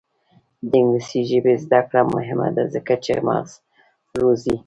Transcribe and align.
د 0.69 0.71
انګلیسي 0.81 1.21
ژبې 1.29 1.53
زده 1.63 1.79
کړه 1.87 2.01
مهمه 2.13 2.47
ده 2.55 2.63
ځکه 2.73 2.93
چې 3.03 3.13
مغز 3.27 3.51
روزي. 4.19 4.55